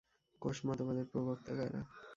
[0.41, 1.81] কোষ মতবাদের প্রবক্তা কারা?